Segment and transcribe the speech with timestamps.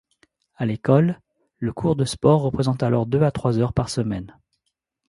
[0.55, 1.19] À l’école,
[1.59, 4.35] le cours de sport représente alors deux à trois heures par semaine.